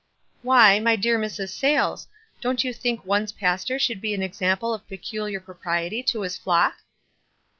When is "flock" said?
6.39-6.77